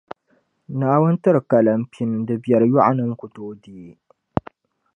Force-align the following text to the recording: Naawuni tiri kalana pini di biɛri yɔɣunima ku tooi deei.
Naawuni 0.77 1.21
tiri 1.23 1.41
kalana 1.49 1.85
pini 1.91 2.15
di 2.27 2.35
biɛri 2.43 2.67
yɔɣunima 2.73 3.13
ku 3.19 3.25
tooi 3.33 3.55
deei. 3.63 3.93